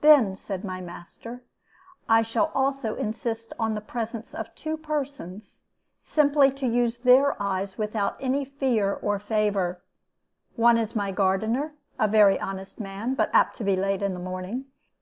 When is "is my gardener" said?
10.78-11.74